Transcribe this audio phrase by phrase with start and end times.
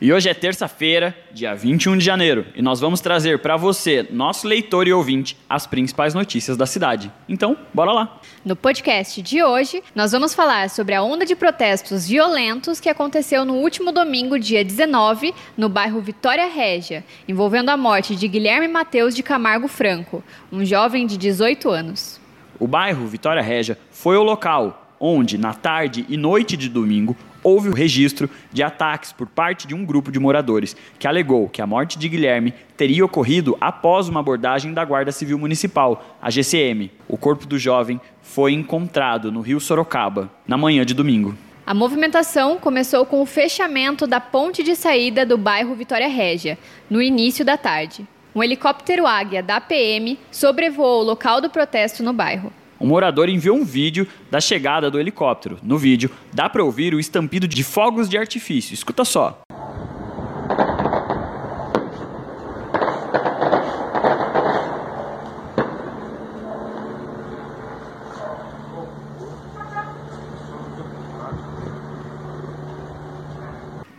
[0.00, 4.46] E hoje é terça-feira, dia 21 de janeiro, e nós vamos trazer para você, nosso
[4.46, 7.12] leitor e ouvinte, as principais notícias da cidade.
[7.28, 8.20] Então, bora lá!
[8.44, 13.44] No podcast de hoje, nós vamos falar sobre a onda de protestos violentos que aconteceu
[13.44, 19.14] no último domingo, dia 19, no bairro Vitória Régia, envolvendo a morte de Guilherme Mateus
[19.14, 22.20] de Camargo Franco, um jovem de 18 anos.
[22.58, 27.68] O bairro Vitória Régia foi o local onde, na tarde e noite de domingo, houve
[27.68, 31.66] o registro de ataques por parte de um grupo de moradores que alegou que a
[31.66, 36.90] morte de Guilherme teria ocorrido após uma abordagem da Guarda Civil Municipal, a GCM.
[37.06, 41.36] O corpo do jovem foi encontrado no rio Sorocaba, na manhã de domingo.
[41.66, 46.58] A movimentação começou com o fechamento da ponte de saída do bairro Vitória Régia,
[46.90, 48.06] no início da tarde.
[48.34, 53.56] Um helicóptero Águia da PM sobrevoou o local do protesto no bairro um morador enviou
[53.56, 55.58] um vídeo da chegada do helicóptero.
[55.62, 58.74] No vídeo, dá para ouvir o estampido de fogos de artifício.
[58.74, 59.42] Escuta só.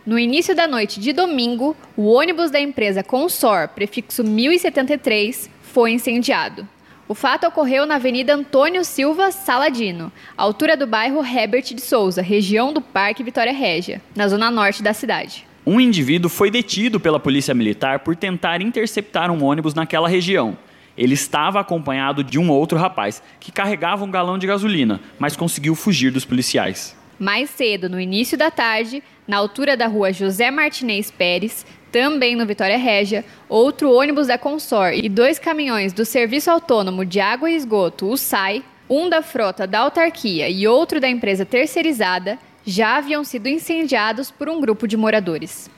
[0.06, 6.75] No início da noite de domingo, o ônibus da empresa Consor, prefixo 1073, foi incendiado.
[7.08, 12.72] O fato ocorreu na Avenida Antônio Silva Saladino, altura do bairro Herbert de Souza, região
[12.72, 15.46] do Parque Vitória Régia, na zona norte da cidade.
[15.64, 20.58] Um indivíduo foi detido pela polícia militar por tentar interceptar um ônibus naquela região.
[20.98, 25.76] Ele estava acompanhado de um outro rapaz que carregava um galão de gasolina, mas conseguiu
[25.76, 26.96] fugir dos policiais.
[27.20, 31.64] Mais cedo, no início da tarde, na altura da rua José Martinez Pérez,
[31.96, 37.20] também no Vitória Régia, outro ônibus da Consor e dois caminhões do Serviço Autônomo de
[37.20, 42.38] Água e Esgoto, o SAI, um da frota da autarquia e outro da empresa terceirizada,
[42.66, 45.70] já haviam sido incendiados por um grupo de moradores.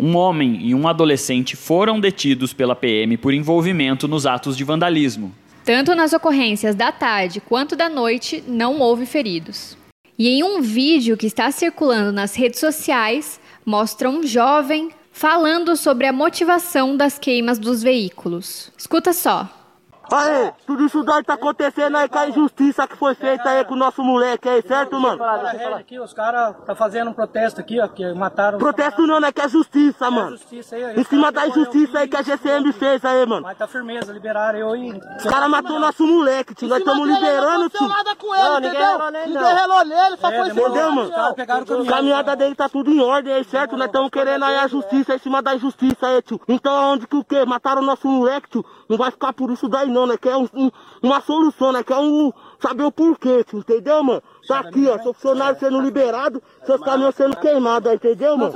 [0.00, 5.30] Um homem e um adolescente foram detidos pela PM por envolvimento nos atos de vandalismo.
[5.62, 9.76] Tanto nas ocorrências da tarde quanto da noite, não houve feridos.
[10.18, 16.06] E em um vídeo que está circulando nas redes sociais, mostra um jovem falando sobre
[16.06, 18.70] a motivação das queimas dos veículos.
[18.76, 19.48] Escuta só.
[20.12, 23.74] Aê, tudo isso daí tá acontecendo aí com a injustiça que foi feita aí com
[23.74, 25.22] o nosso moleque aí, certo, mano?
[25.76, 28.58] Aqui, os caras tá fazendo um protesto aqui, ó, que mataram...
[28.58, 30.28] Protesto não, né, que é justiça, mano.
[30.28, 33.42] É justiça aí, em cima da injustiça aí que a GCM fez aí, mano.
[33.42, 35.00] Mas tá firmeza, liberaram eu aí.
[35.18, 37.82] Os caras matou nosso moleque, tio, nós estamos liberando, tio.
[37.82, 40.92] Não nada com ele, não, ninguém relou nele, Ninguém relou nele, só é, foi Entendeu,
[40.92, 41.86] mano?
[41.86, 43.76] Caminhada dele tá tudo em ordem aí, certo?
[43.76, 46.40] Nós estamos querendo aí a justiça em cima da injustiça aí, tio.
[46.48, 47.44] Então, onde que o quê?
[47.44, 48.64] Mataram nosso moleque, tio.
[48.88, 50.16] Não vai ficar por isso daí não, né?
[50.16, 50.70] Que é um, um,
[51.02, 51.82] uma solução, né?
[51.82, 52.32] Que é um.
[52.60, 54.22] Saber o porquê, tio, entendeu, mano?
[54.48, 58.54] Tá aqui, ó, seu funcionário sendo liberado, seus caminhões sendo queimados, entendeu, mano?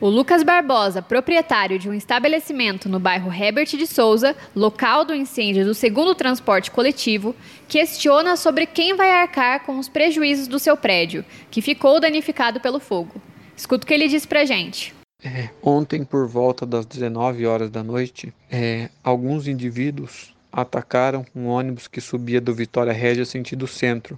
[0.00, 5.64] O Lucas Barbosa, proprietário de um estabelecimento no bairro Herbert de Souza, local do incêndio
[5.64, 7.34] do segundo transporte coletivo,
[7.68, 12.80] questiona sobre quem vai arcar com os prejuízos do seu prédio, que ficou danificado pelo
[12.80, 13.20] fogo.
[13.54, 14.99] Escuta o que ele disse pra gente.
[15.22, 21.86] É, ontem, por volta das 19 horas da noite, é, alguns indivíduos atacaram um ônibus
[21.86, 24.16] que subia do Vitória Régia sentido centro,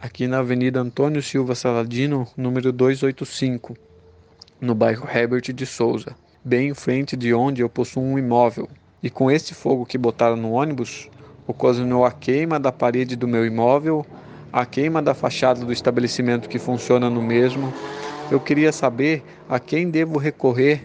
[0.00, 3.76] aqui na Avenida Antônio Silva Saladino, número 285,
[4.60, 6.14] no bairro Herbert de Souza,
[6.44, 8.68] bem em frente de onde eu possuo um imóvel.
[9.02, 11.10] E com esse fogo que botaram no ônibus,
[11.46, 14.06] ocasionou a queima da parede do meu imóvel,
[14.52, 17.72] a queima da fachada do estabelecimento que funciona no mesmo,
[18.30, 20.84] eu queria saber a quem devo recorrer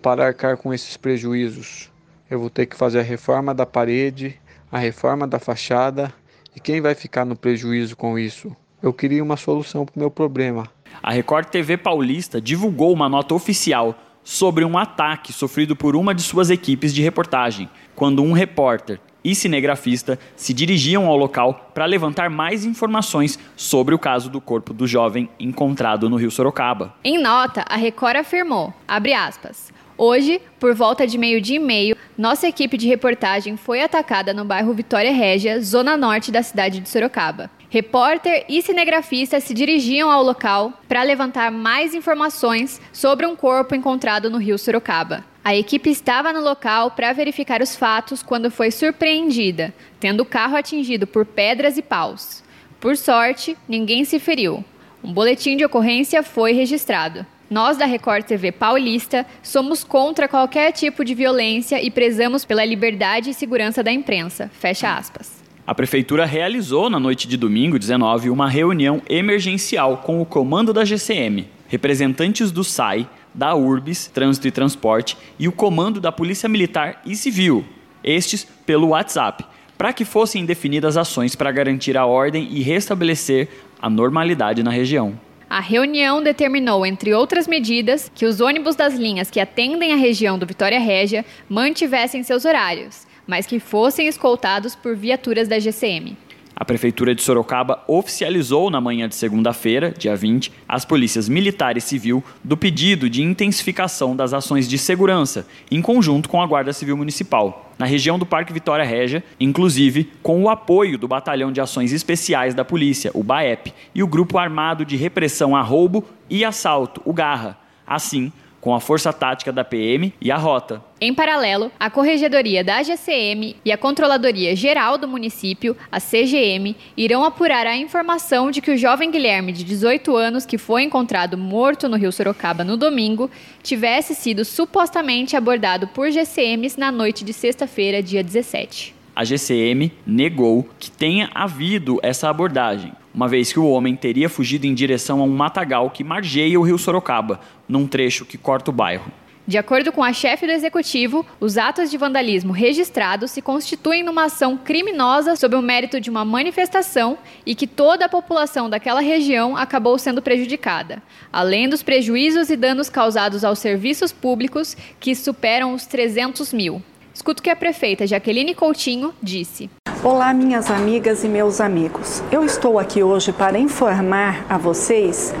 [0.00, 1.90] para arcar com esses prejuízos.
[2.30, 4.40] Eu vou ter que fazer a reforma da parede,
[4.72, 6.12] a reforma da fachada
[6.56, 8.54] e quem vai ficar no prejuízo com isso?
[8.82, 10.68] Eu queria uma solução para o meu problema.
[11.02, 13.94] A Record TV Paulista divulgou uma nota oficial
[14.24, 19.34] sobre um ataque sofrido por uma de suas equipes de reportagem, quando um repórter e
[19.34, 24.86] cinegrafista se dirigiam ao local para levantar mais informações sobre o caso do corpo do
[24.86, 26.94] jovem encontrado no Rio Sorocaba.
[27.04, 32.76] Em nota, a Record afirmou, aspas, Hoje, por volta de meio-dia e meio, nossa equipe
[32.76, 37.50] de reportagem foi atacada no bairro Vitória Régia, zona norte da cidade de Sorocaba.
[37.70, 44.30] Repórter e cinegrafista se dirigiam ao local para levantar mais informações sobre um corpo encontrado
[44.30, 45.22] no rio Sorocaba.
[45.44, 50.56] A equipe estava no local para verificar os fatos quando foi surpreendida, tendo o carro
[50.56, 52.42] atingido por pedras e paus.
[52.80, 54.64] Por sorte, ninguém se feriu.
[55.04, 57.24] Um boletim de ocorrência foi registrado.
[57.50, 63.30] Nós da Record TV Paulista somos contra qualquer tipo de violência e prezamos pela liberdade
[63.30, 64.50] e segurança da imprensa.
[64.54, 65.37] Fecha aspas.
[65.68, 70.82] A prefeitura realizou na noite de domingo 19 uma reunião emergencial com o comando da
[70.82, 77.02] GCM, representantes do SAI, da URBS, Trânsito e Transporte, e o comando da Polícia Militar
[77.04, 77.66] e Civil,
[78.02, 79.44] estes pelo WhatsApp,
[79.76, 85.20] para que fossem definidas ações para garantir a ordem e restabelecer a normalidade na região.
[85.50, 90.38] A reunião determinou, entre outras medidas, que os ônibus das linhas que atendem a região
[90.38, 96.16] do Vitória Régia mantivessem seus horários mas que fossem escoltados por viaturas da GCM.
[96.60, 101.80] A Prefeitura de Sorocaba oficializou na manhã de segunda-feira, dia 20, as polícias militar e
[101.80, 106.96] civil do pedido de intensificação das ações de segurança, em conjunto com a Guarda Civil
[106.96, 111.92] Municipal, na região do Parque Vitória Régia, inclusive com o apoio do Batalhão de Ações
[111.92, 117.00] Especiais da Polícia, o BAEP, e o Grupo Armado de Repressão a Roubo e Assalto,
[117.04, 117.56] o GARRA.
[117.86, 118.32] Assim,
[118.68, 120.84] com a Força Tática da PM e a Rota.
[121.00, 127.24] Em paralelo, a Corregedoria da GCM e a Controladoria Geral do Município, a CGM, irão
[127.24, 131.88] apurar a informação de que o jovem Guilherme, de 18 anos, que foi encontrado morto
[131.88, 133.30] no Rio Sorocaba no domingo,
[133.62, 140.64] tivesse sido supostamente abordado por GCMs na noite de sexta-feira, dia 17 a GCM negou
[140.78, 145.24] que tenha havido essa abordagem, uma vez que o homem teria fugido em direção a
[145.24, 149.10] um matagal que margeia o rio Sorocaba, num trecho que corta o bairro.
[149.44, 154.26] De acordo com a chefe do executivo, os atos de vandalismo registrados se constituem numa
[154.26, 159.56] ação criminosa sob o mérito de uma manifestação e que toda a população daquela região
[159.56, 165.86] acabou sendo prejudicada, além dos prejuízos e danos causados aos serviços públicos, que superam os
[165.86, 166.80] 300 mil.
[167.18, 169.68] Escuto que a prefeita Jaqueline Coutinho disse.
[170.04, 172.22] Olá, minhas amigas e meus amigos.
[172.30, 175.34] Eu estou aqui hoje para informar a vocês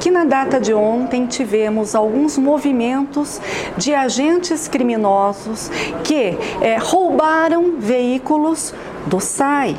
[0.00, 3.40] que na data de ontem tivemos alguns movimentos
[3.76, 5.72] de agentes criminosos
[6.04, 8.72] que é, roubaram veículos
[9.04, 9.76] do SAI,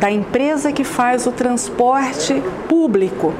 [0.00, 3.34] da empresa que faz o transporte público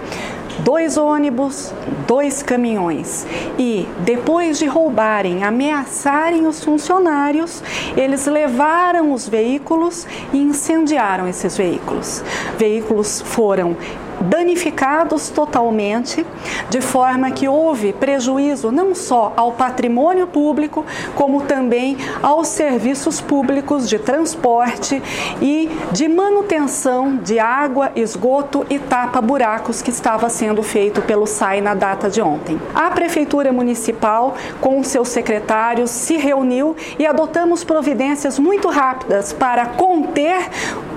[0.60, 1.72] dois ônibus,
[2.06, 3.26] dois caminhões.
[3.58, 7.62] E depois de roubarem, ameaçarem os funcionários,
[7.96, 12.22] eles levaram os veículos e incendiaram esses veículos.
[12.58, 13.76] Veículos foram
[14.20, 16.26] danificados totalmente,
[16.68, 20.84] de forma que houve prejuízo não só ao patrimônio público,
[21.14, 25.02] como também aos serviços públicos de transporte
[25.40, 31.74] e de manutenção de água, esgoto e tapa-buracos que estava sendo feito pelo SAI na
[31.74, 32.60] data de ontem.
[32.74, 40.48] A Prefeitura Municipal, com seus secretários, se reuniu e adotamos providências muito rápidas para conter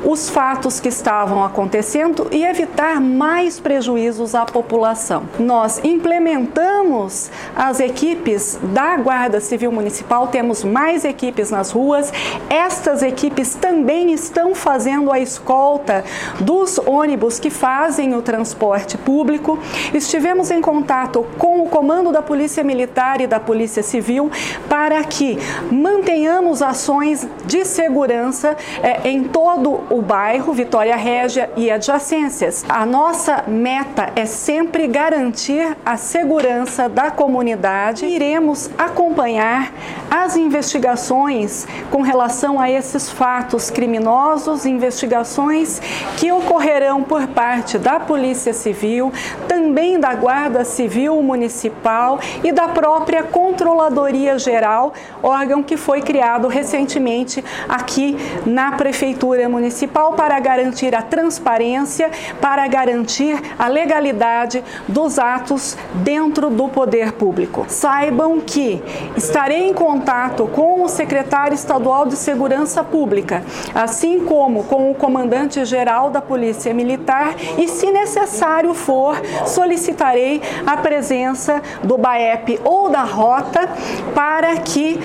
[0.03, 5.23] os fatos que estavam acontecendo e evitar mais prejuízos à população.
[5.37, 12.11] Nós implementamos as equipes da Guarda Civil Municipal, temos mais equipes nas ruas.
[12.49, 16.03] Estas equipes também estão fazendo a escolta
[16.39, 19.59] dos ônibus que fazem o transporte público.
[19.93, 24.31] Estivemos em contato com o comando da Polícia Militar e da Polícia Civil
[24.67, 25.37] para que
[25.71, 32.63] mantenhamos ações de segurança eh, em todo o bairro Vitória Régia e adjacências.
[32.69, 38.05] A nossa meta é sempre garantir a segurança da comunidade.
[38.05, 39.73] Iremos acompanhar
[40.09, 45.81] as investigações com relação a esses fatos criminosos, investigações
[46.17, 49.11] que ocorrerão por parte da Polícia Civil,
[49.47, 54.93] também da Guarda Civil Municipal e da própria Controladoria Geral,
[55.23, 58.15] órgão que foi criado recentemente aqui
[58.45, 62.09] na Prefeitura Municipal para garantir a transparência,
[62.41, 67.65] para garantir a legalidade dos atos dentro do poder público.
[67.67, 68.81] Saibam que
[69.15, 73.43] estarei em contato com o secretário estadual de Segurança Pública,
[73.73, 81.61] assim como com o comandante-geral da Polícia Militar e, se necessário for, solicitarei a presença
[81.83, 83.69] do BAEP ou da Rota
[84.13, 84.99] para que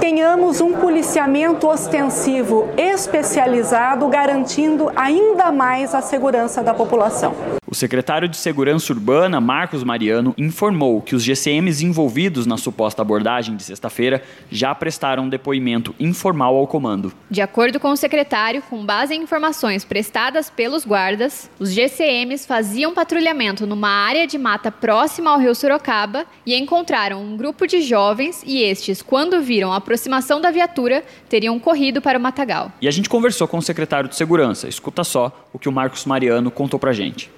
[0.00, 7.57] tenhamos um policiamento ostensivo especializado garantindo ainda mais a segurança da população.
[7.70, 13.54] O secretário de Segurança Urbana, Marcos Mariano, informou que os GCMs envolvidos na suposta abordagem
[13.56, 17.12] de sexta-feira já prestaram um depoimento informal ao comando.
[17.30, 22.94] De acordo com o secretário, com base em informações prestadas pelos guardas, os GCMs faziam
[22.94, 28.42] patrulhamento numa área de mata próxima ao rio Sorocaba e encontraram um grupo de jovens
[28.46, 32.72] e estes, quando viram a aproximação da viatura, teriam corrido para o matagal.
[32.80, 34.66] E a gente conversou com o secretário de Segurança.
[34.66, 37.36] Escuta só o que o Marcos Mariano contou pra gente.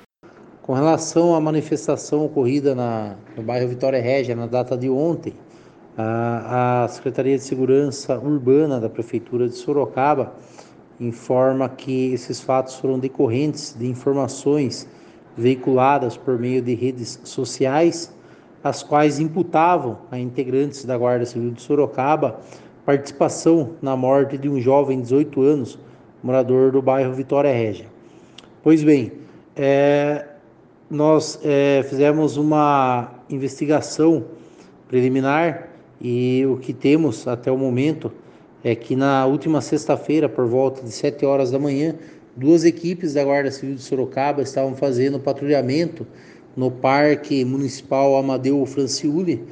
[0.63, 5.33] Com relação à manifestação ocorrida na, no bairro Vitória Régia na data de ontem,
[5.97, 10.35] a, a Secretaria de Segurança Urbana da Prefeitura de Sorocaba
[11.01, 14.87] informa que esses fatos foram decorrentes de informações
[15.35, 18.15] veiculadas por meio de redes sociais,
[18.63, 22.39] as quais imputavam a integrantes da Guarda Civil de Sorocaba
[22.85, 25.79] participação na morte de um jovem de 18 anos,
[26.23, 27.87] morador do bairro Vitória Régia.
[28.63, 29.13] Pois bem,
[29.57, 30.27] é,
[30.91, 34.25] nós é, fizemos uma investigação
[34.89, 35.69] preliminar
[36.01, 38.11] e o que temos até o momento
[38.65, 41.95] é que na última sexta-feira, por volta de 7 horas da manhã,
[42.37, 46.05] duas equipes da Guarda Civil de Sorocaba estavam fazendo patrulhamento
[46.57, 49.45] no Parque Municipal Amadeu Franciuli,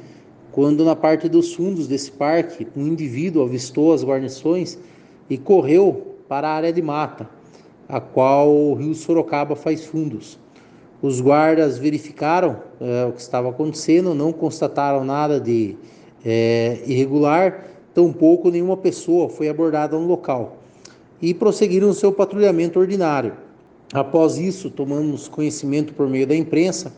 [0.51, 4.77] quando na parte dos fundos desse parque, um indivíduo avistou as guarnições
[5.29, 7.29] e correu para a área de mata,
[7.87, 10.37] a qual o rio Sorocaba faz fundos.
[11.01, 15.77] Os guardas verificaram é, o que estava acontecendo, não constataram nada de
[16.25, 20.57] é, irregular, tampouco nenhuma pessoa foi abordada no local
[21.21, 23.33] e prosseguiram seu patrulhamento ordinário.
[23.93, 26.93] Após isso, tomamos conhecimento por meio da imprensa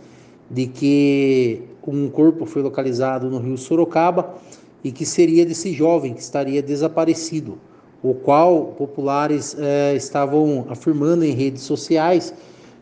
[0.49, 4.35] de que um corpo foi localizado no rio Sorocaba
[4.83, 7.57] e que seria desse jovem que estaria desaparecido,
[8.03, 12.33] o qual populares eh, estavam afirmando em redes sociais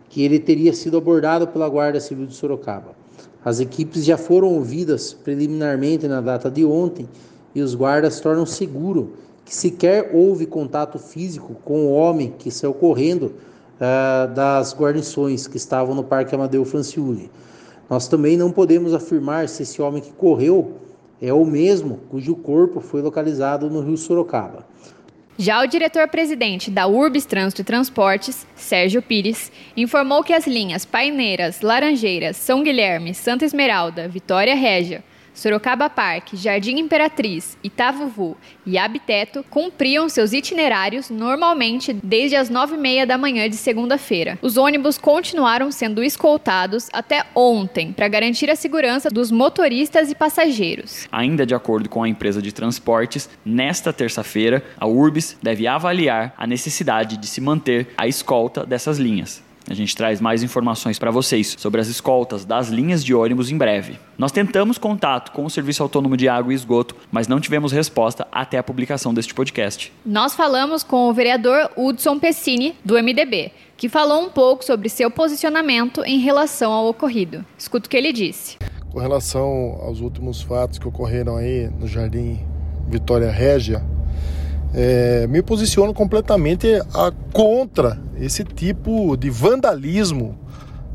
[0.10, 2.98] que ele teria sido abordado pela Guarda Civil de Sorocaba.
[3.46, 7.08] As equipes já foram ouvidas preliminarmente na data de ontem
[7.56, 9.14] e os guardas tornam seguro
[9.46, 13.34] que sequer houve contato físico com o homem que saiu correndo
[13.80, 17.32] uh, das guarnições que estavam no Parque Amadeu Franciuli.
[17.90, 20.74] Nós também não podemos afirmar se esse homem que correu
[21.22, 24.66] é o mesmo cujo corpo foi localizado no Rio Sorocaba.
[25.42, 31.62] Já o diretor-presidente da Urbis Trânsito e Transportes, Sérgio Pires, informou que as linhas Paineiras,
[31.62, 35.02] Laranjeiras, São Guilherme, Santa Esmeralda, Vitória Régia,
[35.34, 42.78] Sorocaba Park, Jardim Imperatriz, Itavuvu e Abiteto cumpriam seus itinerários normalmente desde as nove e
[42.78, 44.38] meia da manhã de segunda-feira.
[44.42, 51.08] Os ônibus continuaram sendo escoltados até ontem para garantir a segurança dos motoristas e passageiros.
[51.12, 56.46] Ainda de acordo com a empresa de transportes, nesta terça-feira, a Urbis deve avaliar a
[56.46, 59.49] necessidade de se manter a escolta dessas linhas.
[59.70, 63.58] A gente traz mais informações para vocês sobre as escoltas das linhas de ônibus em
[63.58, 64.00] breve.
[64.18, 68.28] Nós tentamos contato com o Serviço Autônomo de Água e Esgoto, mas não tivemos resposta
[68.32, 69.94] até a publicação deste podcast.
[70.04, 75.12] Nós falamos com o vereador Hudson Pessini, do MDB, que falou um pouco sobre seu
[75.12, 77.46] posicionamento em relação ao ocorrido.
[77.56, 78.58] Escuta o que ele disse.
[78.92, 82.40] Com relação aos últimos fatos que ocorreram aí no Jardim
[82.88, 83.86] Vitória Régia,
[84.74, 90.38] é, me posiciono completamente a, contra esse tipo de vandalismo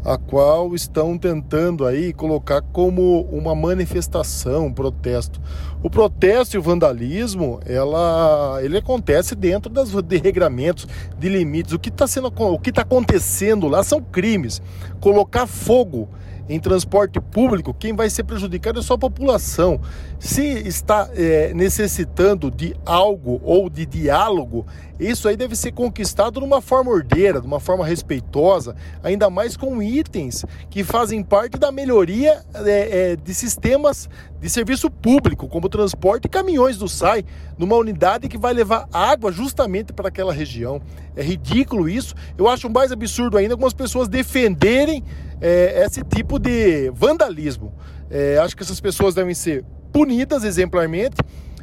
[0.04, 5.40] a qual estão tentando aí colocar como uma manifestação, um protesto.
[5.83, 10.87] O protesto e o vandalismo, ela, ele acontece dentro das de regramentos,
[11.19, 11.73] de limites.
[11.73, 14.61] O que está sendo, o que está acontecendo lá são crimes.
[15.00, 16.11] Colocar fogo
[16.48, 19.80] em transporte público, quem vai ser prejudicado é só a população.
[20.18, 24.66] Se está é, necessitando de algo ou de diálogo,
[24.98, 29.56] isso aí deve ser conquistado de uma forma ordeira, de uma forma respeitosa, ainda mais
[29.56, 34.08] com itens que fazem parte da melhoria é, é, de sistemas
[34.44, 37.24] de serviço público, como transporte e caminhões do SAI,
[37.56, 40.82] numa unidade que vai levar água justamente para aquela região.
[41.16, 42.14] É ridículo isso.
[42.36, 45.02] Eu acho mais absurdo ainda algumas pessoas defenderem
[45.40, 47.72] é, esse tipo de vandalismo.
[48.10, 51.16] É, acho que essas pessoas devem ser punidas exemplarmente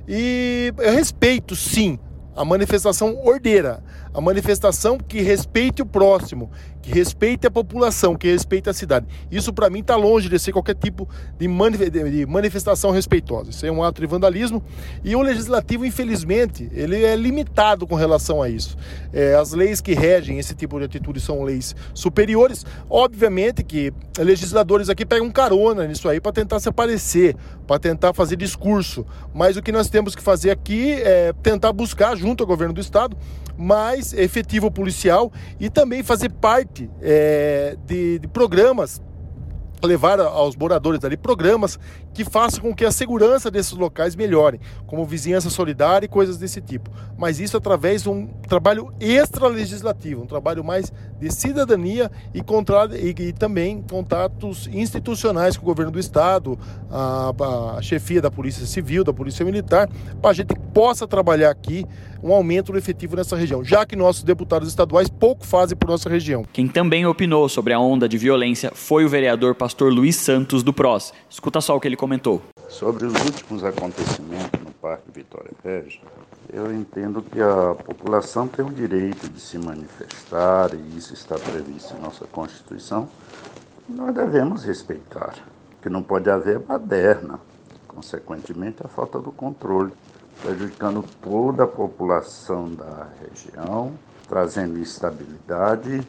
[0.07, 1.99] e eu respeito sim
[2.35, 6.49] a manifestação ordeira, a manifestação que respeite o próximo,
[6.81, 9.05] que respeite a população, que respeite a cidade.
[9.31, 11.07] Isso para mim está longe de ser qualquer tipo
[11.37, 11.47] de,
[12.27, 13.51] manifestação respeitosa.
[13.51, 14.63] Isso é um ato de vandalismo
[15.03, 18.77] e o legislativo, infelizmente, ele é limitado com relação a isso.
[19.13, 22.65] É, as leis que regem esse tipo de atitude são leis superiores.
[22.89, 27.35] Obviamente que legisladores aqui pegam carona nisso aí para tentar se aparecer,
[27.67, 29.05] para tentar fazer discurso.
[29.33, 32.81] Mas o que nós temos que fazer aqui é tentar buscar, junto ao governo do
[32.81, 33.15] estado,
[33.57, 39.01] mais efetivo policial e também fazer parte é, de, de programas
[39.83, 41.79] levar aos moradores ali programas
[42.13, 46.61] que façam com que a segurança desses locais melhore, como vizinhança solidária e coisas desse
[46.61, 46.89] tipo.
[47.17, 53.09] Mas isso através de um trabalho extra-legislativo, um trabalho mais de cidadania e, contra, e,
[53.09, 56.57] e, também contatos institucionais com o governo do Estado,
[56.89, 57.33] a,
[57.77, 59.89] a chefia da Polícia Civil, da Polícia Militar,
[60.21, 61.85] para a gente possa trabalhar aqui
[62.23, 66.09] um aumento do efetivo nessa região, já que nossos deputados estaduais pouco fazem por nossa
[66.09, 66.45] região.
[66.53, 70.71] Quem também opinou sobre a onda de violência foi o vereador pastor Luiz Santos do
[70.71, 71.13] PROS.
[71.29, 72.41] Escuta só o que ele comentou.
[72.67, 76.01] Sobre os últimos acontecimentos no Parque Vitória Regia,
[76.51, 81.95] eu entendo que a população tem o direito de se manifestar e isso está previsto
[81.95, 83.07] em nossa Constituição.
[83.87, 85.35] Nós devemos respeitar.
[85.79, 87.39] Que não pode haver baderna,
[87.87, 89.91] consequentemente a falta do controle
[90.41, 93.93] prejudicando toda a população da região,
[94.27, 96.01] trazendo instabilidade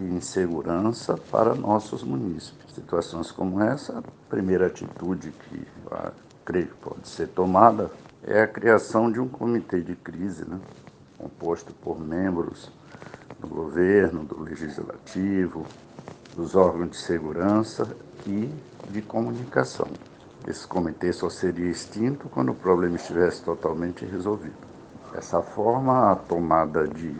[0.00, 2.74] e insegurança para nossos munícipes.
[2.74, 5.66] Situações como essa, a primeira atitude que
[6.44, 7.90] creio que pode ser tomada
[8.22, 10.58] é a criação de um comitê de crise, né,
[11.18, 12.70] composto por membros
[13.38, 15.66] do governo, do legislativo,
[16.34, 18.48] dos órgãos de segurança e
[18.90, 19.88] de comunicação.
[20.46, 24.56] Esse comitê só seria extinto quando o problema estivesse totalmente resolvido.
[25.12, 27.14] Dessa forma, a tomada de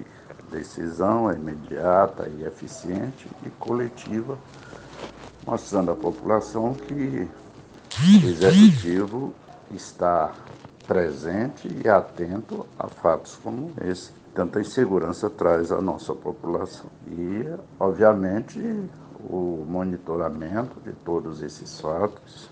[0.51, 4.39] decisão é imediata e eficiente e coletiva,
[5.47, 7.29] mostrando à população que
[8.01, 9.35] o executivo
[9.73, 10.33] está
[10.87, 14.13] presente e atento a fatos como esse.
[14.35, 16.87] Tanta insegurança traz à nossa população.
[17.09, 17.45] E,
[17.79, 18.61] obviamente,
[19.29, 22.49] o monitoramento de todos esses fatos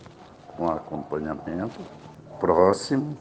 [0.56, 1.80] com acompanhamento
[2.40, 3.16] próximo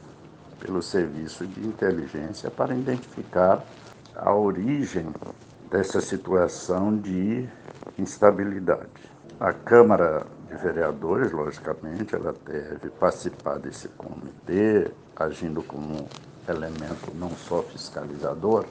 [0.58, 3.64] pelo serviço de inteligência para identificar
[4.16, 5.06] a origem
[5.70, 7.48] dessa situação de
[7.98, 9.10] instabilidade.
[9.38, 16.08] A Câmara de Vereadores, logicamente, ela deve participar desse comitê, agindo como
[16.48, 18.64] elemento não só fiscalizador,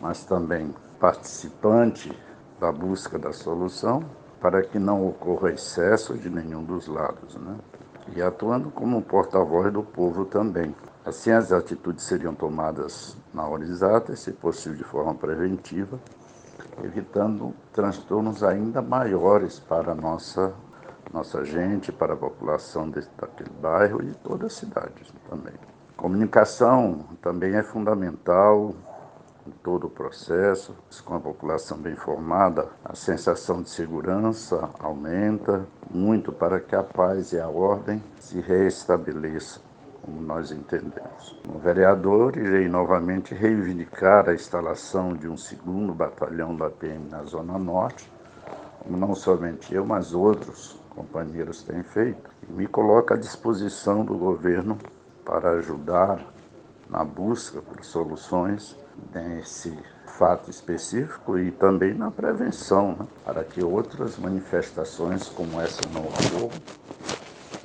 [0.00, 2.10] mas também participante
[2.58, 4.02] da busca da solução,
[4.40, 7.36] para que não ocorra excesso de nenhum dos lados.
[7.36, 7.56] Né?
[8.14, 10.74] e atuando como porta-voz do povo também.
[11.04, 16.00] Assim, as atitudes seriam tomadas na hora exata se possível, de forma preventiva,
[16.82, 20.54] evitando transtornos ainda maiores para a nossa,
[21.12, 25.52] nossa gente, para a população desse, daquele bairro e toda a cidade também.
[25.98, 28.74] Comunicação também é fundamental
[29.46, 36.32] em todo o processo, com a população bem informada, a sensação de segurança aumenta muito
[36.32, 39.62] para que a paz e a ordem se restabeleçam,
[40.06, 41.36] como nós entendemos.
[41.44, 47.58] Como vereador, irei novamente reivindicar a instalação de um segundo batalhão da PM na Zona
[47.58, 48.10] Norte,
[48.78, 54.16] como não somente eu, mas outros companheiros têm feito, e me coloco à disposição do
[54.16, 54.78] governo
[55.24, 56.24] para ajudar
[56.88, 58.76] na busca por soluções
[59.12, 63.06] nesse fato específico e também na prevenção, né?
[63.24, 67.15] para que outras manifestações como essa não ocorram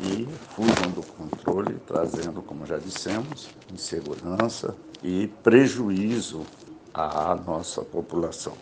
[0.02, 6.46] e fujam do controle, trazendo, como já dissemos, insegurança e prejuízo
[6.94, 8.54] à nossa população.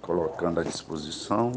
[0.00, 1.52] Colocando à disposição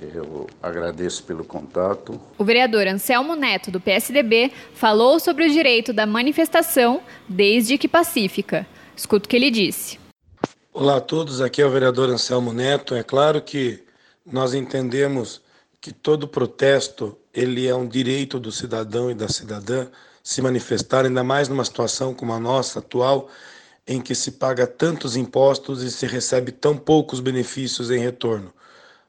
[0.00, 2.18] eu agradeço pelo contato.
[2.38, 8.66] O vereador Anselmo Neto, do PSDB, falou sobre o direito da manifestação, desde que pacífica.
[8.96, 9.98] Escuta o que ele disse.
[10.72, 12.94] Olá a todos, aqui é o vereador Anselmo Neto.
[12.94, 13.84] É claro que
[14.24, 15.42] nós entendemos
[15.80, 19.86] que todo protesto ele é um direito do cidadão e da cidadã
[20.22, 23.28] se manifestar, ainda mais numa situação como a nossa atual,
[23.86, 28.52] em que se paga tantos impostos e se recebe tão poucos benefícios em retorno.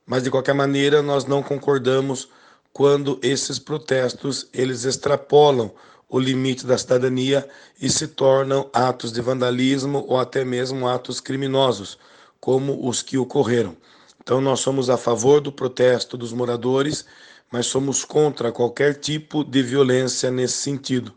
[0.05, 2.29] Mas de qualquer maneira, nós não concordamos
[2.73, 5.71] quando esses protestos eles extrapolam
[6.09, 7.47] o limite da cidadania
[7.79, 11.97] e se tornam atos de vandalismo ou até mesmo atos criminosos,
[12.39, 13.77] como os que ocorreram.
[14.21, 17.05] Então, nós somos a favor do protesto dos moradores,
[17.51, 21.13] mas somos contra qualquer tipo de violência nesse sentido.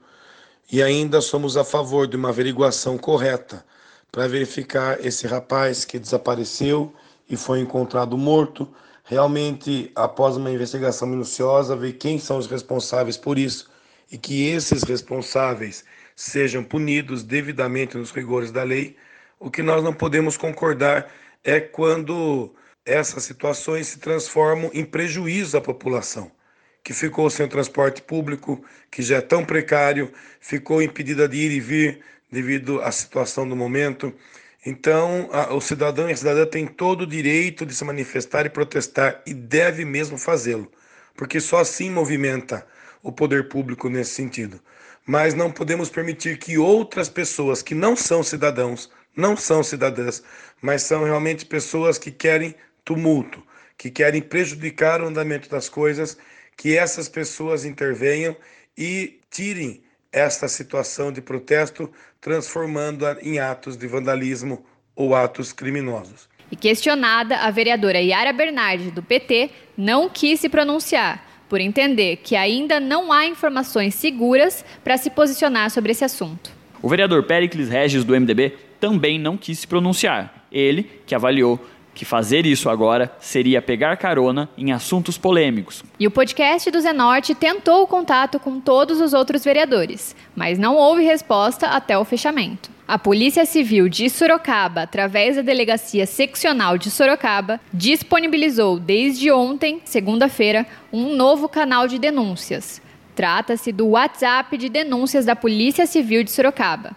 [0.70, 3.64] E ainda somos a favor de uma averiguação correta
[4.11, 6.92] para verificar esse rapaz que desapareceu
[7.31, 8.68] e foi encontrado morto.
[9.05, 13.70] Realmente, após uma investigação minuciosa, ver quem são os responsáveis por isso
[14.11, 15.85] e que esses responsáveis
[16.16, 18.97] sejam punidos devidamente nos rigores da lei.
[19.38, 21.11] O que nós não podemos concordar
[21.44, 26.31] é quando essas situações se transformam em prejuízo à população,
[26.83, 31.61] que ficou sem transporte público, que já é tão precário, ficou impedida de ir e
[31.61, 34.12] vir devido à situação do momento.
[34.66, 38.51] Então, a, o cidadão e a cidadã têm todo o direito de se manifestar e
[38.51, 40.70] protestar e deve mesmo fazê-lo,
[41.16, 42.66] porque só assim movimenta
[43.03, 44.61] o poder público nesse sentido.
[45.07, 50.23] Mas não podemos permitir que outras pessoas que não são cidadãos, não são cidadãs,
[50.61, 53.42] mas são realmente pessoas que querem tumulto,
[53.77, 56.16] que querem prejudicar o andamento das coisas,
[56.57, 58.37] que essas pessoas intervenham
[58.77, 66.29] e tirem esta situação de protesto, transformando-a em atos de vandalismo ou atos criminosos.
[66.51, 72.37] E questionada, a vereadora Yara Bernardi, do PT, não quis se pronunciar, por entender que
[72.37, 76.53] ainda não há informações seguras para se posicionar sobre esse assunto.
[76.81, 80.47] O vereador Pericles Regis, do MDB, também não quis se pronunciar.
[80.53, 81.59] Ele, que avaliou
[81.94, 85.83] que fazer isso agora seria pegar carona em assuntos polêmicos.
[85.98, 90.76] E o podcast do Zenorte tentou o contato com todos os outros vereadores, mas não
[90.76, 92.74] houve resposta até o fechamento.
[92.87, 100.66] A Polícia Civil de Sorocaba, através da Delegacia Seccional de Sorocaba, disponibilizou desde ontem, segunda-feira,
[100.92, 102.83] um novo canal de denúncias.
[103.14, 106.94] Trata-se do WhatsApp de denúncias da Polícia Civil de Sorocaba.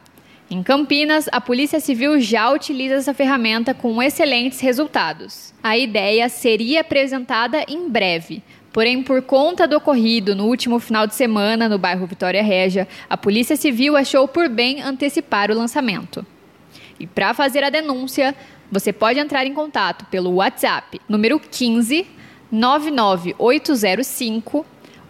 [0.50, 5.54] Em Campinas, a Polícia Civil já utiliza essa ferramenta com excelentes resultados.
[5.62, 8.42] A ideia seria apresentada em breve,
[8.78, 13.18] Porém, por conta do ocorrido no último final de semana no bairro Vitória Régia, a
[13.18, 16.24] Polícia Civil achou por bem antecipar o lançamento.
[17.00, 18.36] E para fazer a denúncia,
[18.72, 22.06] você pode entrar em contato pelo WhatsApp número 15
[22.52, 24.64] 99805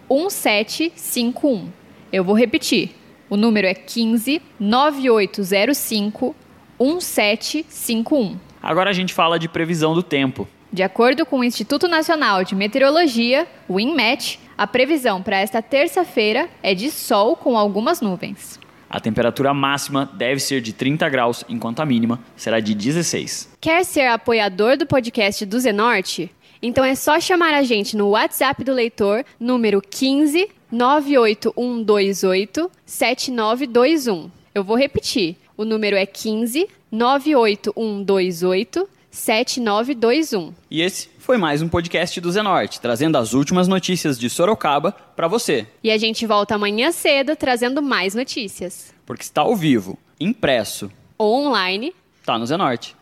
[0.10, 1.68] 1751.
[2.10, 2.96] Eu vou repetir.
[3.30, 6.36] O número é 15 9805
[6.80, 8.38] 1751.
[8.62, 10.48] Agora a gente fala de previsão do tempo.
[10.72, 16.50] De acordo com o Instituto Nacional de Meteorologia, o INMET, a previsão para esta terça-feira
[16.62, 18.60] é de sol com algumas nuvens.
[18.90, 23.58] A temperatura máxima deve ser de 30 graus, enquanto a mínima será de 16.
[23.60, 26.32] Quer ser apoiador do podcast do Zenorte?
[26.62, 34.30] Então é só chamar a gente no WhatsApp do leitor, número 15 98128 7921.
[34.54, 35.38] Eu vou repetir.
[35.56, 40.54] O número é 15 98128 7921.
[40.70, 45.28] E esse foi mais um podcast do Zenorte, trazendo as últimas notícias de Sorocaba para
[45.28, 45.66] você.
[45.84, 48.94] E a gente volta amanhã cedo trazendo mais notícias.
[49.06, 52.97] Porque está ao vivo, impresso ou online, tá no Zenorte.